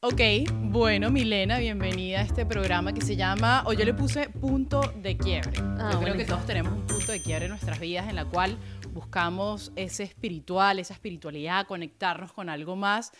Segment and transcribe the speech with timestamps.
[0.00, 0.20] Ok,
[0.52, 5.16] bueno, Milena, bienvenida a este programa que se llama, o yo le puse punto de
[5.16, 5.58] quiebre.
[5.58, 8.24] Ah, yo creo que todos tenemos un punto de quiebre en nuestras vidas en la
[8.24, 8.56] cual
[8.92, 13.10] buscamos ese espiritual, esa espiritualidad, conectarnos con algo más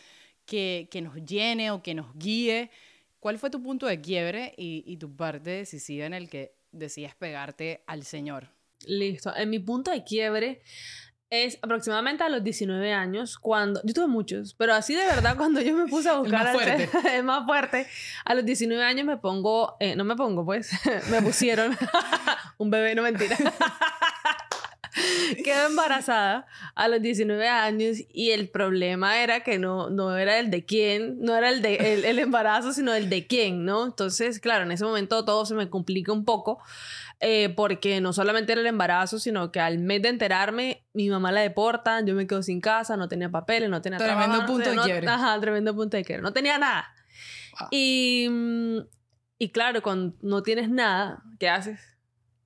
[0.46, 2.70] que, que nos llene o que nos guíe.
[3.18, 7.16] ¿Cuál fue tu punto de quiebre y, y tu parte decisiva en el que decías
[7.16, 8.52] pegarte al Señor?
[8.86, 9.34] Listo.
[9.34, 10.62] En mi punto de quiebre
[11.30, 15.60] es aproximadamente a los 19 años, cuando yo tuve muchos, pero así de verdad cuando
[15.60, 16.88] yo me puse a buscar más al- fuerte.
[17.16, 17.86] el más fuerte,
[18.24, 20.70] a los 19 años me pongo, eh, no me pongo pues,
[21.10, 21.76] me pusieron
[22.58, 23.36] un bebé, no mentira.
[25.44, 30.50] Quedé embarazada a los 19 años y el problema era que no, no era el
[30.50, 33.84] de quién, no era el, de, el, el embarazo, sino el de quién, ¿no?
[33.84, 36.58] Entonces, claro, en ese momento todo se me complica un poco
[37.20, 41.32] eh, porque no solamente era el embarazo, sino que al mes de enterarme, mi mamá
[41.32, 44.46] la deportan, yo me quedo sin casa, no tenía papeles, no tenía Tremendo trabajo, no
[44.52, 45.08] punto de no- quiebre.
[45.08, 46.22] Ajá, tremendo punto de quiebre.
[46.22, 46.88] No tenía nada.
[47.58, 47.68] Wow.
[47.72, 48.78] Y, mm,
[49.38, 51.80] y claro, cuando no tienes nada, ¿qué haces?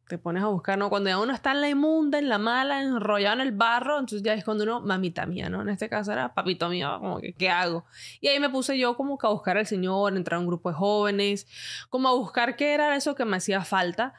[0.09, 0.91] Te pones a buscar, ¿no?
[0.91, 4.23] Cuando ya uno está en la inmunda, en la mala, enrollado en el barro, entonces
[4.23, 5.63] ya es cuando uno, mamita mía, ¿no?
[5.63, 7.87] En este caso era papito mío, como que, ¿qué hago?
[8.21, 10.69] Y ahí me puse yo como que a buscar al Señor, entrar a un grupo
[10.69, 11.47] de jóvenes,
[11.89, 14.13] como a buscar qué era eso que me hacía falta,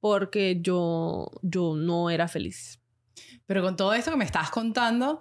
[0.00, 2.80] porque yo, yo no era feliz.
[3.46, 5.20] Pero con todo esto que me estás contando,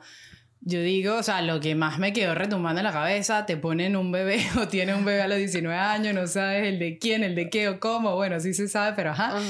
[0.62, 3.96] yo digo, o sea, lo que más me quedó retumbando en la cabeza, te ponen
[3.96, 7.24] un bebé o tienes un bebé a los 19 años, no sabes el de quién,
[7.24, 9.38] el de qué o cómo, bueno, sí se sabe, pero ajá.
[9.38, 9.42] Ajá.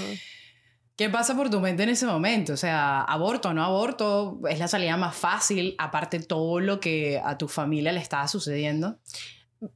[0.97, 2.53] ¿Qué pasa por tu mente en ese momento?
[2.53, 7.21] O sea, aborto o no aborto, es la salida más fácil, aparte todo lo que
[7.23, 8.97] a tu familia le estaba sucediendo.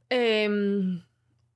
[0.08, 1.00] Em,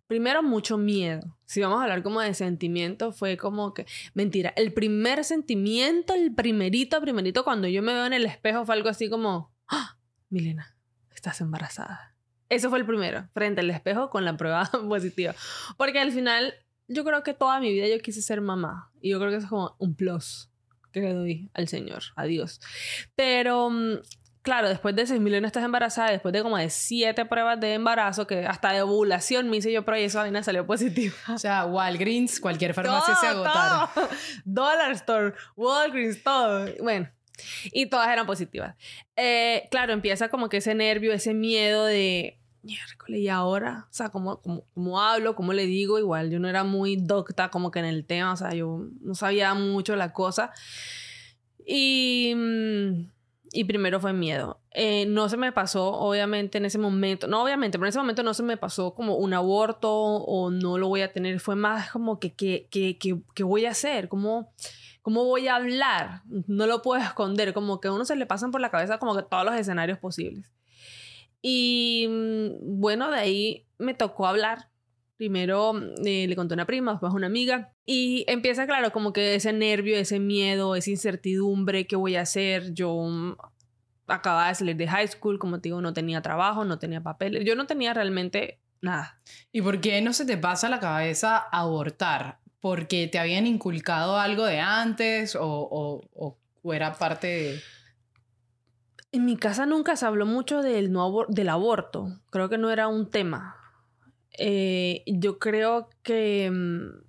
[0.07, 1.37] primero, mucho miedo.
[1.45, 6.35] Si vamos a hablar como de sentimiento, fue como que, mentira, el primer sentimiento, el
[6.35, 9.97] primerito, primerito, cuando yo me veo en el espejo fue algo así como, ¡Ah!
[10.29, 10.77] Milena,
[11.15, 12.15] estás embarazada.
[12.49, 15.34] Eso fue el primero, frente al espejo con la prueba positiva.
[15.77, 16.55] Porque al final,
[16.89, 18.91] yo creo que toda mi vida yo quise ser mamá.
[19.01, 20.51] Y yo creo que eso es como un plus
[20.93, 22.61] que le doy al Señor, a Dios.
[23.15, 23.99] Pero, mm,
[24.47, 28.29] claro, después de 6 millones estás embarazada, después de como de 7 pruebas de embarazo,
[28.29, 31.17] que hasta de ovulación me hice yo, pero esa vaina salió positiva.
[31.34, 33.89] O sea, Walgreens, cualquier farmacia se agotaron.
[33.93, 34.09] todo.
[34.45, 36.65] Dollar Store, Walgreens, todo.
[36.81, 37.11] Bueno,
[37.73, 38.77] y todas eran positivas.
[39.17, 44.11] Eh, claro, empieza como que ese nervio, ese miedo de miércoles y ahora, o sea,
[44.11, 45.34] ¿cómo, cómo, cómo hablo?
[45.34, 45.99] ¿Cómo le digo?
[45.99, 49.17] Igual yo no era muy docta como que en el tema, o sea, yo no
[49.17, 50.53] sabía mucho la cosa.
[51.67, 53.16] Y, mm,
[53.56, 54.61] y primero fue miedo.
[54.71, 58.22] Eh, no se me pasó, obviamente, en ese momento, no obviamente, pero en ese momento
[58.22, 61.41] no se me pasó como un aborto o no lo voy a tener.
[61.41, 64.09] Fue más como que, ¿qué que, que, que voy a hacer?
[64.09, 64.53] ¿Cómo,
[65.00, 66.21] ¿Cómo voy a hablar?
[66.27, 69.16] No lo puedo esconder, como que a uno se le pasan por la cabeza como
[69.16, 70.53] que todos los escenarios posibles.
[71.41, 74.69] Y mm, bueno, de ahí me tocó hablar.
[75.16, 75.72] Primero
[76.04, 77.72] eh, le conté a una prima, después a una amiga.
[77.87, 82.75] Y empieza, claro, como que ese nervio, ese miedo, esa incertidumbre, ¿qué voy a hacer?
[82.75, 83.37] Yo mm,
[84.09, 87.44] acababa de salir de high school, como te digo, no tenía trabajo, no tenía papeles.
[87.47, 89.19] Yo no tenía realmente nada.
[89.53, 92.38] ¿Y por qué no se te pasa a la cabeza abortar?
[92.60, 97.60] ¿Porque te habían inculcado algo de antes o, o- o- o era parte de...
[99.12, 102.09] En mi casa nunca se habló mucho del, no abor- del aborto.
[102.31, 103.56] Creo que no era un tema.
[104.38, 107.06] Eh, yo creo que mm,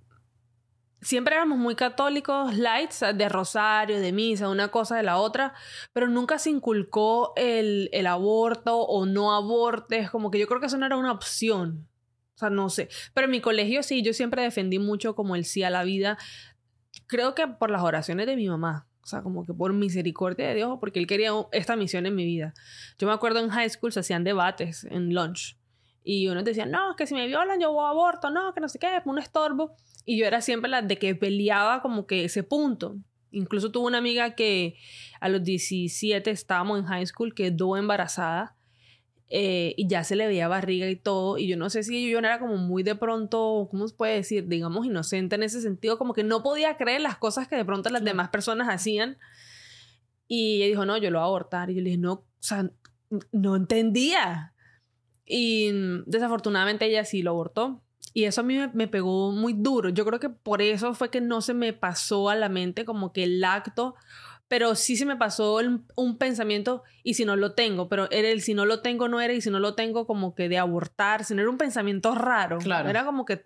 [1.00, 5.54] siempre éramos muy católicos, lights, de rosario, de misa, una cosa de la otra,
[5.92, 10.10] pero nunca se inculcó el, el aborto o no abortes.
[10.10, 11.88] Como que yo creo que eso no era una opción.
[12.34, 12.88] O sea, no sé.
[13.14, 16.18] Pero en mi colegio sí, yo siempre defendí mucho como el sí a la vida.
[17.08, 18.86] Creo que por las oraciones de mi mamá.
[19.02, 22.24] O sea, como que por misericordia de Dios, porque él quería esta misión en mi
[22.24, 22.54] vida.
[22.98, 25.57] Yo me acuerdo en high school se hacían debates en lunch.
[26.10, 28.70] Y unos decían, no, que si me violan yo voy a aborto, no, que no
[28.70, 29.76] sé qué, un estorbo.
[30.06, 32.96] Y yo era siempre la de que peleaba como que ese punto.
[33.30, 34.76] Incluso tuve una amiga que
[35.20, 38.56] a los 17 estábamos en high school, quedó embarazada
[39.28, 41.36] eh, y ya se le veía barriga y todo.
[41.36, 44.14] Y yo no sé si yo no era como muy de pronto, ¿cómo se puede
[44.14, 44.48] decir?
[44.48, 47.90] Digamos, inocente en ese sentido, como que no podía creer las cosas que de pronto
[47.90, 49.18] las demás personas hacían.
[50.26, 51.68] Y ella dijo, no, yo lo voy a abortar.
[51.68, 52.70] Y yo le dije, no, o sea,
[53.30, 54.54] no entendía.
[55.28, 57.82] Y mm, desafortunadamente ella sí lo abortó.
[58.14, 59.90] Y eso a mí me, me pegó muy duro.
[59.90, 63.12] Yo creo que por eso fue que no se me pasó a la mente como
[63.12, 63.94] que el acto,
[64.48, 68.28] pero sí se me pasó el- un pensamiento y si no lo tengo, pero era
[68.28, 70.56] el si no lo tengo no era y si no lo tengo como que de
[70.58, 72.56] abortar, sino era un pensamiento raro.
[72.58, 72.88] Claro.
[72.88, 73.40] Era como que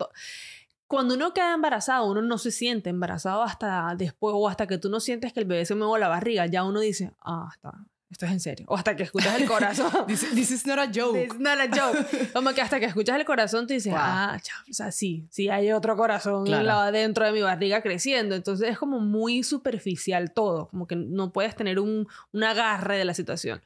[0.86, 4.90] cuando uno queda embarazado, uno no se siente embarazado hasta después o hasta que tú
[4.90, 7.72] no sientes que el bebé se mueve la barriga, ya uno dice, ah, está,
[8.12, 8.66] esto es en serio.
[8.68, 9.90] O hasta que escuchas el corazón.
[10.06, 11.18] this, this is not a joke.
[11.18, 12.32] This is not a joke.
[12.32, 14.00] Como que hasta que escuchas el corazón te dices, Wow.
[14.02, 16.62] ah, chao, o sea, sí, sí hay otro corazón Claro.
[16.64, 18.34] la- dentro de mi barriga creciendo.
[18.34, 23.04] Entonces es como muy superficial todo, como que no puedes tener un, un agarre de
[23.04, 23.62] la situación.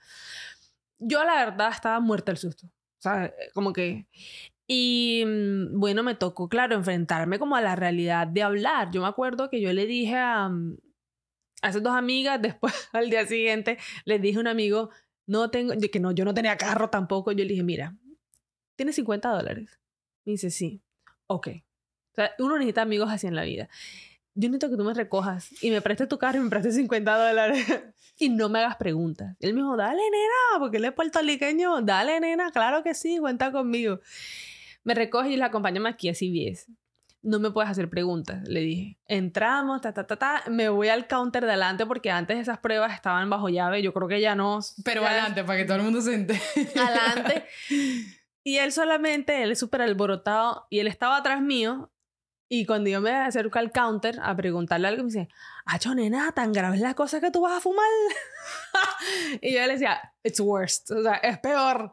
[0.98, 2.66] Yo la verdad estaba muerta del susto.
[2.66, 4.06] O sea, como que...
[4.68, 8.90] Y mm, bueno, me tocó, claro, enfrentarme como a la realidad de hablar.
[8.90, 10.76] Yo me acuerdo que yo le dije a, mm,
[11.62, 14.90] a dos amigas, después al día siguiente, les dije a un amigo,
[15.26, 17.32] no tengo, que no, yo no tenía carro tampoco.
[17.32, 17.96] Yo le dije, mira,
[18.76, 19.80] ¿tienes 50 dólares?
[20.24, 20.82] Me dice, sí.
[21.26, 21.48] Ok.
[22.12, 23.68] O sea, uno necesita amigos así en la vida.
[24.34, 27.28] Yo necesito que tú me recojas y me prestes tu carro y me prestes 50
[27.28, 27.66] dólares.
[28.18, 29.36] y no me hagas preguntas.
[29.40, 31.82] Él me dijo, dale, nena, porque él es puertorriqueño.
[31.82, 34.00] Dale, nena, claro que sí, cuenta conmigo.
[34.84, 36.70] Me recoge y la acompañamos aquí a CBS.
[37.22, 38.98] No me puedes hacer preguntas, le dije.
[39.08, 40.42] Entramos, ta, ta, ta, ta.
[40.48, 43.82] Me voy al counter de adelante porque antes esas pruebas estaban bajo llave.
[43.82, 44.60] Yo creo que ya no.
[44.84, 46.40] Pero ya- adelante, para que todo el mundo se entere.
[46.76, 47.44] adelante.
[48.44, 51.90] Y él solamente, él es súper alborotado y él estaba atrás mío.
[52.48, 55.28] Y cuando yo me acerco al counter a preguntarle algo, me dice,
[55.68, 57.88] Acho, nena, tan grave es la cosa que tú vas a fumar.
[59.40, 61.90] y yo le decía, it's worst, o sea, es peor.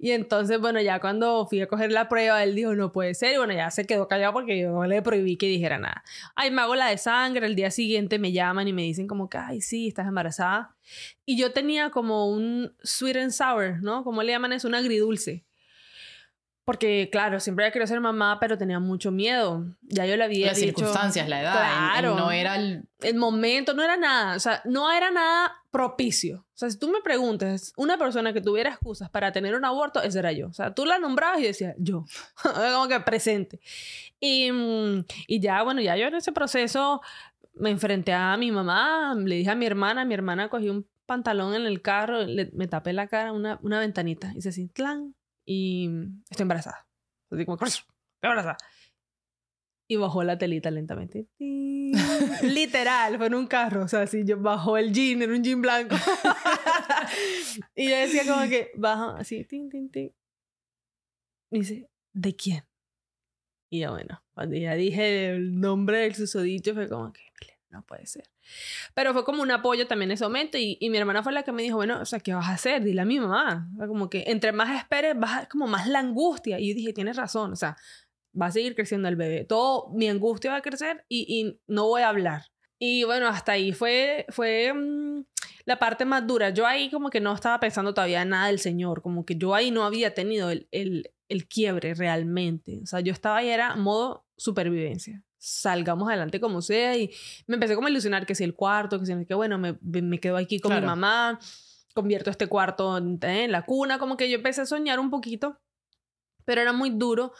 [0.00, 3.34] Y entonces, bueno, ya cuando fui a coger la prueba, él dijo, no puede ser.
[3.34, 6.02] Y bueno, ya se quedó callado porque yo le prohibí que dijera nada.
[6.34, 9.30] Ay, me hago la de sangre, el día siguiente me llaman y me dicen como
[9.30, 10.74] que, ay, sí, estás embarazada.
[11.24, 14.02] Y yo tenía como un sweet and sour, ¿no?
[14.02, 14.66] ¿Cómo le llaman eso?
[14.66, 15.44] Un agridulce.
[16.64, 19.64] Porque, claro, siempre había querido ser mamá, pero tenía mucho miedo.
[19.82, 20.76] Ya yo le había Las dicho...
[20.76, 21.54] circunstancias, la edad.
[21.54, 22.14] el- el Claro.
[22.16, 22.84] no era el.
[23.00, 24.36] El momento, no era nada.
[24.36, 26.40] O sea, no era nada propicio.
[26.54, 30.00] O sea, si tú me preguntas, una persona que tuviera excusas para tener un aborto,
[30.02, 30.46] esa era yo.
[30.48, 32.04] O sea, tú la nombrabas y yo decía, yo.
[32.42, 33.58] Como que presente.
[34.20, 37.00] Y, mm, y ya, bueno, ya yo en ese proceso
[37.54, 41.54] me enfrenté a mi mamá, le dije a mi hermana, mi hermana cogió un pantalón
[41.54, 45.90] en el carro, le- me tapé la cara, una, una ventanita, hice así, clan, y
[46.30, 46.86] estoy embarazada.
[47.30, 47.84] Así como, estoy
[48.22, 48.56] embarazada.
[49.88, 51.26] Y bajó la telita lentamente.
[52.42, 53.84] Literal, fue en un carro.
[53.84, 55.96] O sea, así yo bajó el jean, era un jean blanco.
[57.74, 60.14] y yo decía como que baja así, tin, tin, tin.
[61.50, 62.64] Y dice, ¿de quién?
[63.70, 67.82] Y ya bueno, cuando ya dije el nombre del susodicho fue como que, "Mire, no
[67.84, 68.24] puede ser.
[68.94, 71.52] Pero fue como un apoyo también en ese momento y, mi hermana fue la que
[71.52, 72.82] me dijo, bueno, o sea, ¿qué vas a hacer?
[72.82, 73.68] Dile a mi mamá.
[73.86, 76.58] Como que entre más esperes, vas a- como más la angustia.
[76.60, 77.76] Y dije, tienes razón, o sea,
[78.40, 79.44] va a seguir creciendo el bebé.
[79.44, 82.42] Todo mi angustia va a crecer y, no voy a hablar.
[82.78, 85.24] Y bueno, hasta ahí fue, fue mm,
[85.64, 86.50] la parte más dura.
[86.50, 89.70] Yo ahí como que no estaba pensando todavía nada del Señor, como que yo ahí
[89.70, 92.80] no había tenido el, el, el quiebre realmente.
[92.82, 95.22] O sea, yo estaba ahí era modo supervivencia.
[95.44, 97.10] Salgamos adelante como sea y
[97.48, 99.76] me empecé como a ilusionar que si el cuarto, que si no, que bueno, me,
[99.82, 100.82] me quedo aquí con Claro.
[100.82, 101.40] mi mamá,
[101.94, 105.58] convierto este cuarto en, en la cuna, como que yo empecé a soñar un poquito,
[106.44, 107.32] pero era muy duro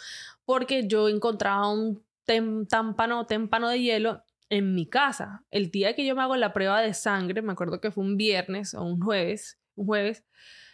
[0.45, 5.45] porque yo encontraba un tem- támpano, témpano de hielo en mi casa.
[5.53, 8.17] El día que yo me hago la prueba de sangre, me acuerdo que fue un
[8.17, 10.25] viernes o un jueves, un jueves,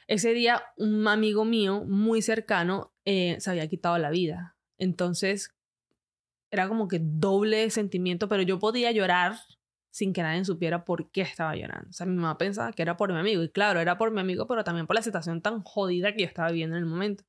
[0.06, 4.56] ese día un amigo mío muy cercano eh, se había quitado la vida.
[4.78, 5.54] Entonces
[6.50, 9.36] era como que doble sentimiento, pero yo podía llorar
[9.90, 11.88] sin que nadie supiera por qué estaba llorando.
[11.90, 13.42] O sea, mi mamá pensaba que era por mi amigo.
[13.42, 16.26] Y claro, era por mi amigo, pero también por la situación tan jodida que yo
[16.26, 17.24] estaba viviendo en el momento.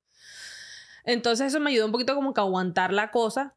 [1.04, 3.56] Entonces eso me ayudó un poquito como que aguantar la cosa.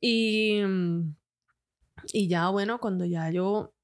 [0.00, 1.14] Y, mm,
[2.12, 3.74] y ya, bueno, cuando ya yo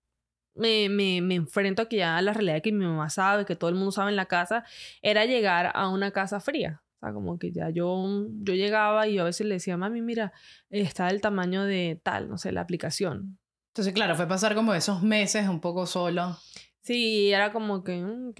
[0.54, 3.70] me, me, me enfrento a que ya la realidad que mi mamá sabe, que todo
[3.70, 4.64] el mundo sabe en la casa,
[5.02, 6.82] era llegar a una casa fría.
[7.00, 10.02] O sea, como que ya yo, yo llegaba y yo a veces le decía, mami,
[10.02, 10.32] mira,
[10.68, 13.38] está del tamaño de tal, no sé, la aplicación.
[13.72, 16.36] Entonces, claro, fue pasar como esos meses un poco solo.
[16.80, 18.32] Sí, era como que, mm.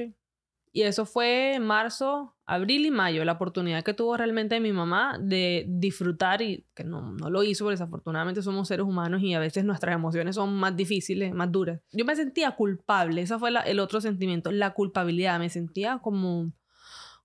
[0.72, 5.18] Y eso fue en marzo, abril y mayo, la oportunidad que tuvo realmente mi mamá
[5.20, 9.38] de disfrutar y que no, no lo hizo, porque desafortunadamente somos seres humanos y a
[9.38, 11.80] veces nuestras emociones son más difíciles, más duras.
[11.92, 15.38] Yo me sentía culpable, ese fue la- el otro sentimiento, la culpabilidad.
[15.38, 16.52] Me sentía como,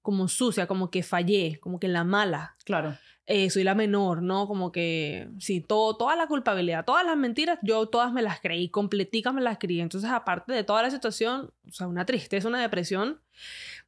[0.03, 2.55] como sucia, como que fallé, como que la mala.
[2.65, 2.95] Claro.
[3.25, 4.47] eh, soy la menor, ¿no?
[4.47, 8.69] Como que, sí, todo, toda la culpabilidad, todas las mentiras, yo todas me las creí,
[8.69, 9.79] completicas me las creí.
[9.79, 13.21] Entonces, aparte de toda la situación, o sea, una tristeza, una depresión,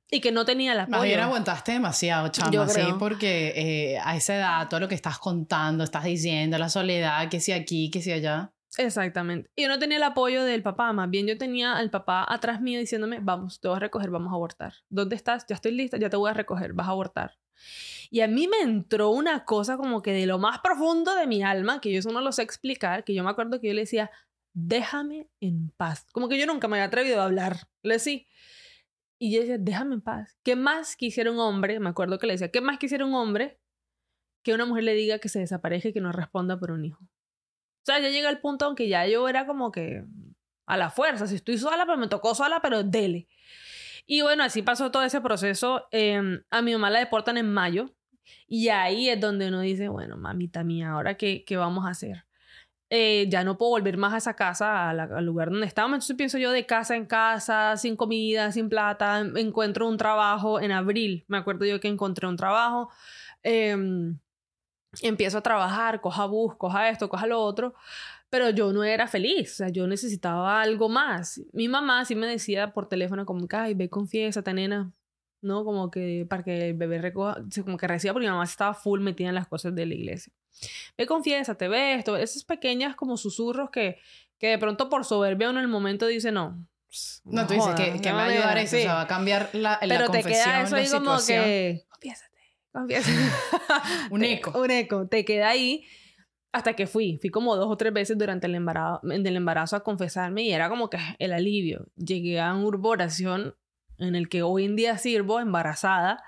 [0.09, 4.15] y que no tenía el Más bien aguantaste demasiado, chama, Yo sí, porque eh, a
[4.15, 8.01] esa edad, todo lo que estás contando, estás diciendo, la soledad, que si aquí, que
[8.01, 8.51] si allá.
[8.77, 9.49] Exactamente.
[9.55, 12.61] Y yo no tenía el apoyo del papá, más bien yo tenía al papá atrás
[12.61, 14.73] mío diciéndome, vamos, te voy a recoger, vamos a abortar.
[14.89, 15.45] ¿Dónde estás?
[15.47, 17.37] Ya estoy lista, ya te voy a recoger, vas a abortar.
[18.09, 21.43] Y a mí me entró una cosa como que de lo más profundo de mi
[21.43, 23.81] alma, que yo eso no lo sé explicar, que yo me acuerdo que yo le
[23.81, 24.11] decía,
[24.53, 26.07] déjame en paz.
[26.11, 27.67] Como que yo nunca me había atrevido a hablar.
[27.83, 28.21] Le decía.
[29.17, 30.37] Y yo decía, déjame en paz.
[30.43, 31.79] ¿Qué más quisiera un hombre?
[31.79, 33.59] Me acuerdo que le decía, ¿qué más quisiera un hombre
[34.43, 36.99] que una mujer le diga que se desaparezca que no responda por un hijo?
[37.85, 40.03] O sea, ya llega el punto en que ya yo era como que
[40.65, 41.27] a la fuerza.
[41.27, 43.27] Si estoy sola, pues me tocó sola, pero dele.
[44.07, 45.87] Y bueno, así pasó todo ese proceso.
[45.91, 47.93] Em, a mi mamá la deportan en mayo.
[48.47, 52.25] Y ahí es donde uno dice, bueno, mamita mía, ¿ahora qué, qué vamos a hacer?
[52.89, 55.97] Eh, ya no puedo volver más a esa casa, al lugar donde estábamos.
[55.97, 59.19] Entonces pienso yo de casa en casa, sin comida, sin plata.
[59.19, 61.23] Encuentro un trabajo en abril.
[61.27, 62.89] Me acuerdo yo que encontré un trabajo.
[63.43, 64.17] Em,
[65.01, 67.73] empiezo a trabajar, coja bus, coja esto, coja lo otro.
[68.29, 71.41] Pero yo no era feliz, o sea, yo necesitaba algo más.
[71.53, 74.91] Mi mamá sí me decía por teléfono como, ay, ve, confiésate, nena,
[75.41, 75.63] ¿no?
[75.63, 78.99] Como que para que el bebé recoja, como que reciba, porque mi mamá estaba full
[78.99, 80.33] metida en las cosas de la iglesia.
[80.97, 83.99] Ve, confiésate, ve esto, esas pequeñas como susurros que,
[84.39, 86.67] que de pronto por soberbia en el momento dice, no.
[87.25, 89.49] No, tú dices que, que me va a ayudar eso, o sea, va a cambiar
[89.53, 92.34] la, la Pero te queda eso ahí como que, confiésate,
[94.11, 94.59] un eco.
[94.59, 95.85] Un eco, te queda ahí
[96.51, 97.17] hasta que fui.
[97.19, 100.69] Fui como dos o tres veces durante el embarazo, el embarazo a confesarme y era
[100.69, 101.87] como que el alivio.
[101.95, 103.55] Llegué a una oración
[103.97, 106.23] en el que hoy en día sirvo embarazada.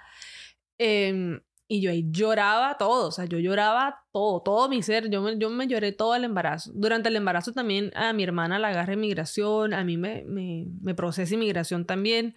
[0.78, 5.22] Em, y yo ahí lloraba todo, o sea, yo lloraba todo, todo mi ser, yo
[5.22, 6.72] me, yo me lloré todo el embarazo.
[6.74, 10.96] Durante el embarazo también a mi hermana la agarré migración, a mí me, me, me
[10.96, 12.36] procesé inmigración también.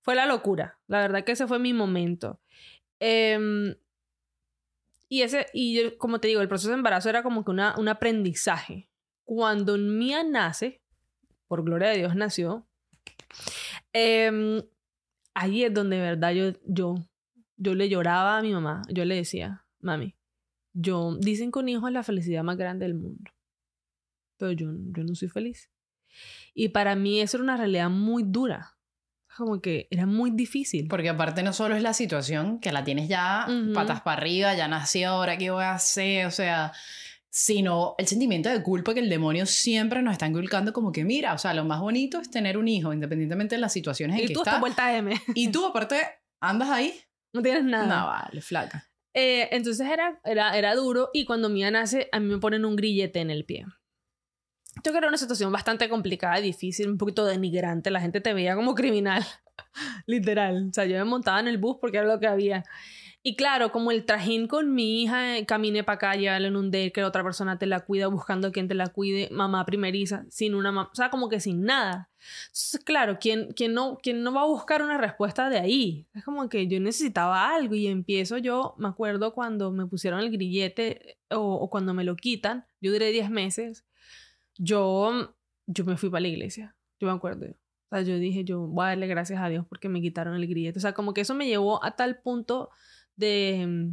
[0.00, 2.40] Fue la locura, la verdad que ese fue mi momento.
[3.04, 3.76] Eh,
[5.08, 7.74] y ese, y yo, como te digo, el proceso de embarazo era como que una,
[7.76, 8.88] un aprendizaje.
[9.24, 10.80] Cuando Mía nace,
[11.48, 12.64] por gloria de Dios nació,
[13.92, 14.62] eh,
[15.34, 16.94] ahí es donde de verdad yo, yo,
[17.56, 18.82] yo le lloraba a mi mamá.
[18.88, 20.14] Yo le decía, mami,
[20.72, 23.30] yo, dicen que un hijo es la felicidad más grande del mundo.
[24.38, 25.70] Pero yo, yo no soy feliz.
[26.54, 28.76] Y para mí eso era una realidad muy dura
[29.36, 30.88] como que era muy difícil.
[30.88, 34.68] Porque aparte no solo es la situación, que la tienes ya patas para arriba, ya
[34.68, 36.72] nació, ahora qué voy a hacer, o sea,
[37.30, 41.32] sino el sentimiento de culpa que el demonio siempre nos está inculcando como que mira,
[41.32, 44.28] o sea, lo más bonito es tener un hijo, independientemente de las situaciones en y
[44.28, 44.60] que tú estás.
[44.60, 45.18] vuelta M.
[45.34, 45.96] Y tú aparte
[46.40, 46.94] andas ahí.
[47.32, 47.86] No tienes nada.
[47.86, 48.90] No, vale, flaca.
[49.14, 52.76] Eh, entonces era, era, era duro y cuando Mía nace a mí me ponen un
[52.76, 53.66] grillete en el pie.
[54.76, 57.90] Yo creo que era una situación bastante complicada, difícil, un poquito denigrante.
[57.90, 59.24] La gente te veía como criminal,
[60.06, 60.68] literal.
[60.70, 62.64] O sea, yo me montaba en el bus porque era lo que había.
[63.24, 66.72] Y claro, como el trajín con mi hija, eh, camine para acá, llévala en un
[66.72, 70.56] day, que otra persona te la cuida, buscando quien te la cuide, mamá primeriza, sin
[70.56, 72.10] una mamá, o sea, como que sin nada.
[72.46, 76.08] Entonces, claro, ¿quién, quién, no, ¿quién no va a buscar una respuesta de ahí?
[76.14, 80.32] Es como que yo necesitaba algo y empiezo yo, me acuerdo cuando me pusieron el
[80.32, 83.84] grillete o, o cuando me lo quitan, yo duré 10 meses
[84.58, 85.34] yo,
[85.66, 87.46] yo me fui para la iglesia, yo me acuerdo.
[87.46, 90.46] O sea, yo dije, yo voy a darle gracias a Dios porque me quitaron el
[90.46, 90.78] grillete.
[90.78, 92.70] O sea, como que eso me llevó a tal punto
[93.16, 93.90] de,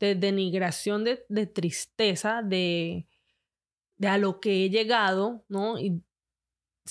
[0.00, 3.06] de denigración, de, de tristeza, de,
[3.96, 5.76] de a lo que he llegado, ¿no?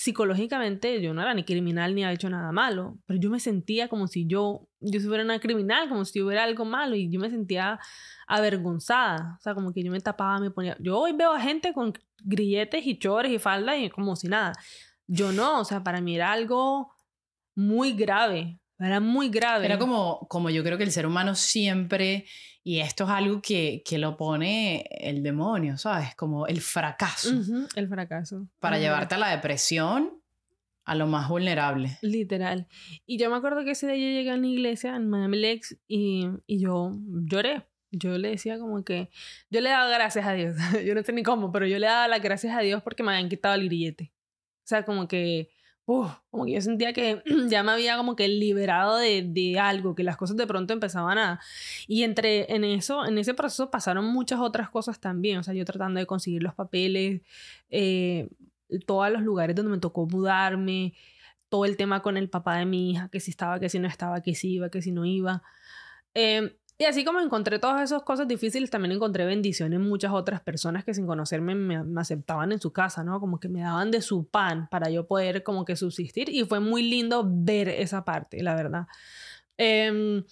[0.02, 3.86] Psicológicamente yo no era ni criminal ni había hecho nada malo, pero yo me sentía
[3.86, 7.30] como si yo, yo fuera una criminal, como si hubiera algo malo y yo me
[7.30, 7.78] sentía
[8.26, 11.72] avergonzada, o sea, como que yo me tapaba, me ponía, yo hoy veo a gente
[11.72, 14.52] con grilletes y chores y faldas y como si nada,
[15.06, 16.92] yo no, o sea, para mí era algo
[17.54, 19.66] muy grave, era muy grave.
[19.66, 22.26] Era como, como yo creo que el ser humano siempre,
[22.64, 26.14] y esto es algo que, que lo pone el demonio, ¿sabes?
[26.14, 27.30] Como el fracaso.
[27.74, 28.48] el fracaso.
[28.60, 30.22] Para llevarte a la depresión,
[30.84, 31.98] a lo más vulnerable.
[32.02, 32.66] Literal.
[33.06, 35.76] Y yo me acuerdo que ese día yo llegué a la iglesia en Miami Lakes
[35.86, 37.66] y, y yo lloré.
[37.90, 39.10] Yo le decía como que,
[39.50, 40.56] yo le daba gracias a Dios.
[40.86, 43.12] yo no sé ni cómo, pero yo le daba las gracias a Dios porque me
[43.12, 44.12] habían quitado el grillete.
[44.58, 45.50] O sea, como que
[45.84, 50.04] como que yo sentía que ya me había como que liberado de, de, algo, que
[50.04, 51.40] las cosas de pronto empezaban a...
[51.86, 55.64] Y entre en eso, en ese proceso pasaron muchas otras cosas también, o sea, yo
[55.64, 57.22] tratando de conseguir los papeles,
[57.70, 58.28] eh,
[58.86, 60.94] todos los lugares donde me tocó mudarme,
[61.48, 63.88] todo el tema con el papá de mi hija, que si estaba, que si no
[63.88, 65.42] estaba, que si iba, que si no iba.
[66.14, 70.40] Eh, y así como encontré todas esas cosas difíciles, también encontré bendiciones en muchas otras
[70.40, 73.20] personas que sin conocerme me, aceptaban en su casa, ¿no?
[73.20, 76.58] Como que me daban de su pan para yo poder como que subsistir y fue
[76.58, 78.88] muy lindo ver esa parte, la verdad.
[79.58, 80.24] Em,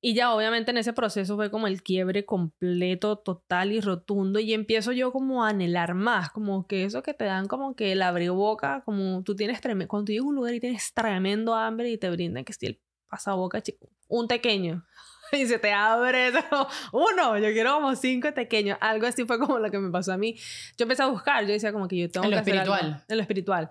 [0.00, 4.54] y ya obviamente en ese proceso fue como el quiebre completo, total y rotundo y
[4.54, 8.02] empiezo yo como a anhelar más, como que eso que te dan como que el
[8.02, 11.56] abrir boca, como tú tienes tremendo, cuando tú llegas a un lugar y tienes tremendo
[11.56, 14.86] hambre y te brindan que esté el pasaboca chico, un pequeño
[15.32, 16.32] y se te abre
[16.92, 18.78] uno, yo quiero como cinco pequeños.
[18.80, 20.36] Algo así fue como lo que me pasó a mí.
[20.76, 23.04] Yo empecé a buscar, yo decía como que yo tengo en lo espiritual.
[23.08, 23.70] en lo espiritual.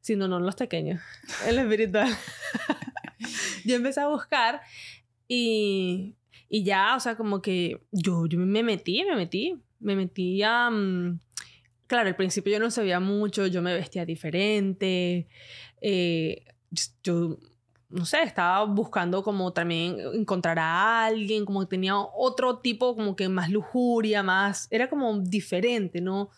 [0.00, 1.00] Si no, no en los pequeños,
[1.46, 2.08] en lo espiritual.
[3.64, 4.60] yo empecé a buscar
[5.28, 6.16] y,
[6.48, 10.70] y ya, o sea, como que yo, yo me metí, me metí, me metí a...
[10.70, 11.20] mm,
[11.86, 15.26] claro, al principio yo no sabía mucho, yo me vestía diferente,
[15.80, 16.44] eh,
[17.02, 17.38] yo,
[17.94, 23.14] no sé, estaba buscando como también encontrar a alguien, como que tenía otro tipo, como
[23.16, 26.30] que más lujuria, más, era como diferente, ¿no?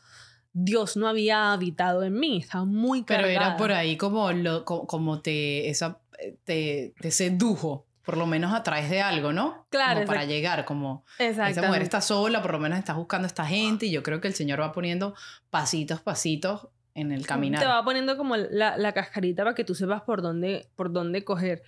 [0.52, 3.46] Dios no había habitado en mí, estaba muy Pero cargada.
[3.48, 5.98] era por ahí como, lo, co- como te, esa,
[6.44, 9.66] te, te sedujo, por lo menos a través de algo, ¿no?
[9.68, 13.28] Claro, Como para llegar, como esa mujer está sola, por lo menos estás buscando a
[13.28, 15.14] esta gente y yo creo que el Señor va poniendo
[15.50, 17.60] pasitos, pasitos en el caminar.
[17.60, 21.24] Te va poniendo como la, la cascarita para que tú sepas por dónde, por dónde
[21.24, 21.62] coger.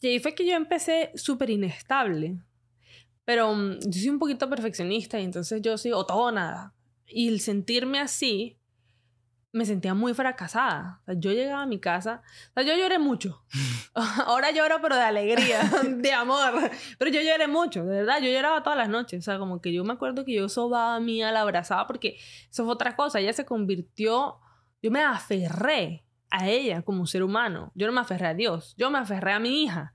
[0.00, 2.38] Y ahí fue que yo empecé súper inestable.
[3.24, 6.74] Pero mm, yo soy un poquito perfeccionista y entonces yo soy o todo o nada.
[7.06, 8.58] Y el sentirme así,
[9.52, 11.00] me sentía muy fracasada.
[11.02, 13.42] O sea, yo llegaba a mi casa, o sea, yo lloré mucho.
[14.26, 16.70] Ahora lloro, pero de alegría, de amor.
[16.98, 18.20] Pero yo lloré mucho, de verdad.
[18.20, 19.20] Yo lloraba todas las noches.
[19.20, 22.18] O sea, como que yo me acuerdo que yo sobaba a mí, la abrazaba, porque
[22.50, 23.20] eso fue otra cosa.
[23.20, 24.40] Ella se convirtió,
[24.84, 27.72] yo me aferré a ella como ser humano.
[27.74, 29.94] Yo no me aferré a Dios, yo me aferré a mi hija.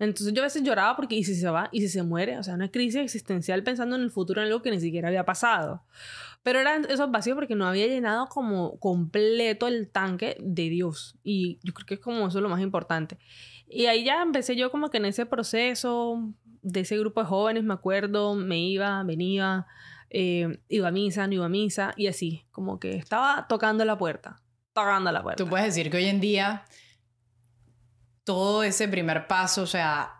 [0.00, 1.68] Entonces yo a veces lloraba porque, ¿y si se va?
[1.70, 2.36] ¿Y si se muere?
[2.36, 5.24] O sea, una crisis existencial pensando en el futuro, en algo que ni siquiera había
[5.24, 5.84] pasado.
[6.42, 11.16] Pero eran esos vacíos porque no había llenado como completo el tanque de Dios.
[11.22, 13.18] Y yo creo que es como eso lo más importante.
[13.68, 16.28] Y ahí ya empecé yo como que en ese proceso
[16.62, 19.68] de ese grupo de jóvenes, me acuerdo, me iba, venía,
[20.16, 23.98] eh, iba a misa, no iba a misa, y así, como que estaba tocando la
[23.98, 24.40] puerta,
[24.72, 25.42] tocando la puerta.
[25.42, 26.64] Tú puedes decir que hoy en día
[28.24, 30.14] todo ese primer paso, o sea,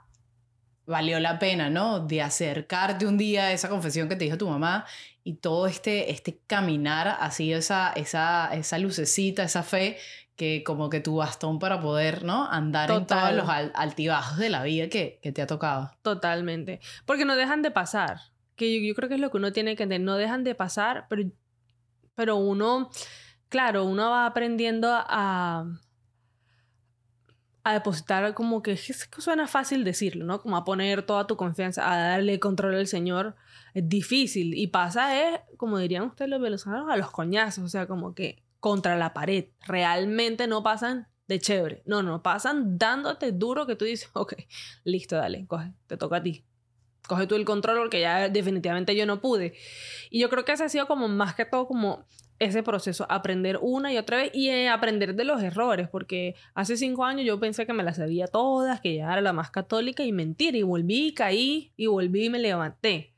[0.87, 2.01] valió la pena, ¿no?
[2.01, 4.85] De acercarte un día a esa confesión que te dijo tu mamá
[5.23, 9.97] y todo este, este caminar, así esa, esa, esa lucecita, esa fe,
[10.37, 12.47] que como que tu bastón para poder, ¿no?
[12.51, 15.93] Andar en todos los al- altibajos de la vida que, que te ha tocado.
[16.03, 16.81] Totalmente.
[17.07, 18.19] Porque no dejan de pasar.
[18.57, 20.05] Que yo, creo que es lo que uno tiene que entender.
[20.05, 21.31] No dejan de pasar, pero,
[22.15, 22.91] pero uno,
[23.49, 25.67] claro, uno va aprendiendo a,
[27.65, 30.41] a depositar como que es suena fácil decirlo, ¿no?
[30.41, 33.37] Como a poner toda tu confianza, a darle control al Señor.
[33.73, 34.55] Es difícil.
[34.55, 37.65] Y pasa es, como dirían ustedes los venezolanos, a los coñazos.
[37.65, 39.49] O sea, como que contra la pared.
[39.67, 41.83] Realmente no pasan de chévere.
[41.85, 44.35] No, no, pasan dándote duro que tú dices, ok,
[44.85, 46.45] listo, dale, coge, te toca a ti.
[47.07, 49.55] Coge tú el control porque ya definitivamente yo no pude.
[50.11, 52.07] Y yo creo que ese ha sido como más que todo como
[52.39, 56.77] ese proceso, aprender una y otra vez y eh, aprender de los errores, porque hace
[56.77, 60.03] cinco años yo pensé que me las sabía todas, que ya era la más católica
[60.03, 63.13] y mentira, y volví, y caí, y volví y me levanté.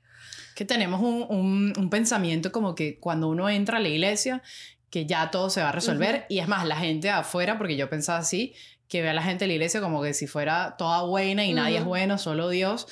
[0.54, 4.42] Que tenemos un, un, un pensamiento como que cuando uno entra a la iglesia,
[4.90, 6.26] que ya todo se va a resolver.
[6.28, 8.54] Y es más, la gente afuera, porque yo pensaba así,
[8.88, 11.52] que ve a la gente de la iglesia como que si fuera toda buena y
[11.52, 12.86] nadie es bueno, solo Dios.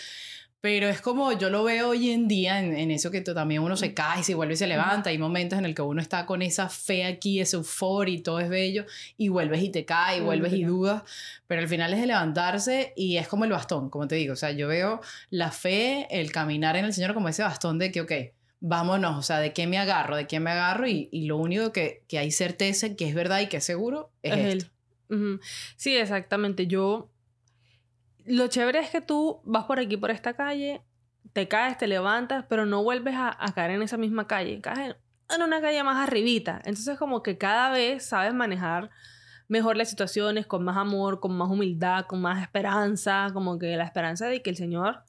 [0.65, 3.77] Pero es como yo lo veo hoy en día, en, en eso que también uno
[3.77, 5.11] se cae, se vuelve y se levanta.
[5.11, 8.41] Hay momentos en el que uno está con esa fe aquí, ese euforia y todo
[8.41, 8.87] es bello,
[9.19, 11.03] y vuelves y te caes, y Mm, vuelves y dudas.
[11.47, 14.33] Pero al final es de levantarse y es como el bastón, como te digo.
[14.33, 17.93] O sea, yo veo la fe, el caminar en el Señor como ese bastón de
[17.93, 18.13] que, ok,
[18.61, 20.17] vámonos, o sea, ¿de qué me agarro?
[20.17, 20.89] ¿De qué me agarro?
[20.89, 24.13] Y, y lo único que, que hay certeza, que es verdad y que es seguro,
[24.23, 24.71] es, Es esto.
[25.11, 25.41] él.
[25.77, 26.67] Sí, exactamente.
[26.67, 27.11] Yo.
[28.25, 30.83] Lo chévere es que tú vas por aquí, por esta calle,
[31.33, 34.61] te caes, te levantas, pero no vuelves a, caer en esa misma calle.
[34.61, 34.97] Caes
[35.35, 36.61] en una calle más arribita.
[36.65, 38.91] Entonces, como que cada vez sabes manejar
[39.49, 43.29] mejor las situaciones, con más amor, con más humildad, con más esperanza.
[43.33, 45.03] Como que la esperanza de que el Señor.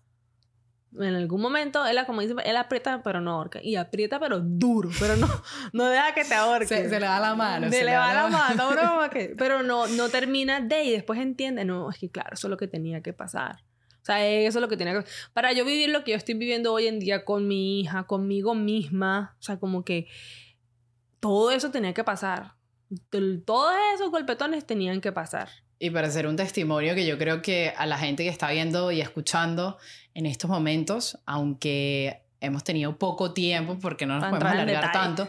[0.99, 3.59] En algún momento, él, como dice, él aprieta pero no ahorca.
[3.61, 5.27] Y aprieta pero duro, pero no,
[5.73, 6.67] no deja que te ahorque.
[6.67, 7.69] Se, se le da la mano.
[7.69, 11.89] Se, le va la mano, que- pero no, no termina de y después entiende, no,
[11.89, 13.63] es que claro, eso es lo que tenía que pasar.
[14.01, 16.35] O sea, eso es lo que tenía que Para yo vivir lo que yo estoy
[16.35, 20.07] viviendo hoy en día con mi hija, conmigo misma, o sea, como que
[21.19, 22.53] todo eso tenía que pasar.
[23.45, 25.49] Todos esos golpetones tenían que pasar.
[25.77, 28.91] Y para hacer un testimonio que yo creo que a la gente que está viendo
[28.91, 29.77] y escuchando
[30.13, 34.93] en estos momentos, aunque hemos tenido poco tiempo porque no nos podemos alargar detalle.
[34.93, 35.27] tanto,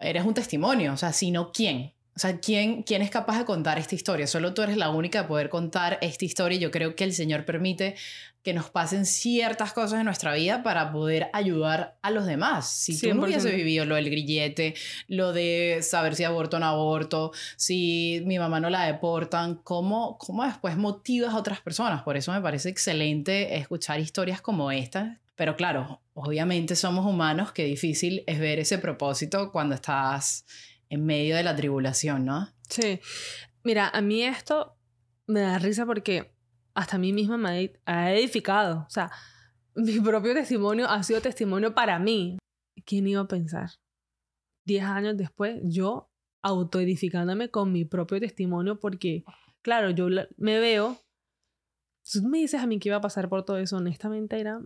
[0.00, 1.92] eres un testimonio, o sea, si no, ¿quién?
[2.18, 4.26] O sea, ¿quién, ¿quién es capaz de contar esta historia?
[4.26, 7.12] Solo tú eres la única de poder contar esta historia y yo creo que el
[7.12, 7.94] Señor permite
[8.42, 12.68] que nos pasen ciertas cosas en nuestra vida para poder ayudar a los demás.
[12.68, 13.24] Si tú no 100%.
[13.24, 14.74] hubieses vivido lo del grillete,
[15.06, 20.18] lo de saber si aborto o no aborto, si mi mamá no la deportan, ¿cómo,
[20.18, 22.02] cómo después motivas a otras personas?
[22.02, 25.20] Por eso me parece excelente escuchar historias como esta.
[25.36, 30.44] Pero claro, obviamente somos humanos, qué difícil es ver ese propósito cuando estás
[30.90, 32.48] en medio de la tribulación, ¿no?
[32.68, 33.00] Sí.
[33.64, 34.76] Mira, a mí esto
[35.26, 36.32] me da risa porque
[36.74, 38.84] hasta a mí misma me ha edificado.
[38.86, 39.10] O sea,
[39.74, 42.38] mi propio testimonio ha sido testimonio para mí.
[42.84, 43.70] ¿Quién iba a pensar?
[44.64, 46.10] Diez años después, yo
[46.42, 49.24] autoedificándome con mi propio testimonio porque,
[49.62, 50.96] claro, yo me veo,
[52.10, 54.60] tú me dices a mí que iba a pasar por todo eso, honestamente era,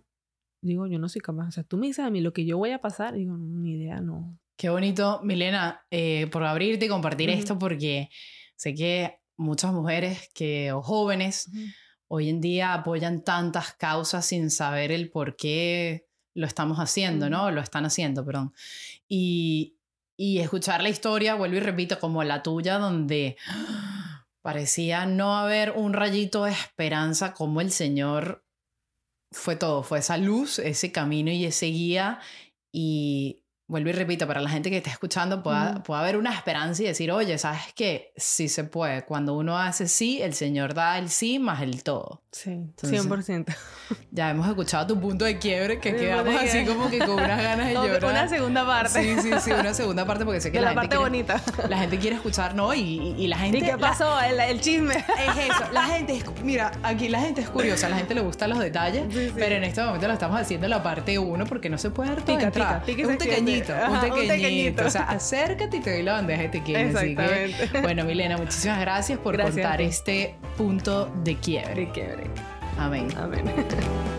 [0.60, 2.58] digo, yo no soy capaz, o sea, tú me dices a mí lo que yo
[2.58, 4.38] voy a pasar, digo, ni idea, no.
[4.62, 8.10] Qué bonito, Milena, eh, por abrirte y compartir esto porque
[8.54, 11.50] sé que muchas mujeres que, o jóvenes
[12.06, 17.50] hoy en día apoyan tantas causas sin saber el por qué lo estamos haciendo, ¿no?
[17.50, 18.54] Lo están haciendo, perdón.
[19.08, 19.78] Y,
[20.16, 23.36] y escuchar la historia, vuelvo y repito, como la tuya, donde
[24.42, 28.46] parecía no haber un rayito de esperanza, como el Señor
[29.32, 32.20] fue todo, fue esa luz, ese camino y ese guía.
[32.70, 36.86] Y vuelvo y repito, para la gente que está escuchando pueda, haber una esperanza y
[36.86, 38.12] decir, oye, ¿sabes qué?
[38.16, 39.04] Sí se puede.
[39.04, 42.22] Cuando uno hace sí, el Señor da el sí más el todo.
[42.32, 43.54] Sí, 100%.
[44.10, 47.66] Ya hemos escuchado tu punto de quiebre, que quedamos así como que con unas ganas
[47.66, 48.04] de llorar.
[48.04, 49.02] Una segunda parte.
[49.02, 51.42] Sí, sí, sí, una segunda parte porque sé que la, gente parte bonita.
[51.68, 52.72] La gente quiere escuchar, ¿no?
[52.74, 53.58] Y, y, la gente...
[53.58, 54.18] ¿Y qué pasó?
[54.20, 54.96] el, chisme.
[54.96, 55.72] Es eso.
[55.72, 56.24] La gente es...
[56.42, 59.82] Mira, aquí la gente es curiosa, la gente le gustan los detalles, pero en este
[59.82, 63.08] momento lo estamos haciendo la parte 1 porque no se puede dar todo pica, pica,
[63.08, 64.86] un pequeñito, un pequeñito.
[64.86, 66.94] O sea, acércate y te doy la bandeja te quieres.
[66.94, 67.80] Exactamente.
[67.80, 71.74] bueno, Milena, muchísimas gracias por contar este punto de quiebre.
[71.74, 72.24] De quiebre.
[72.78, 73.08] Amén.
[73.16, 73.44] Amén.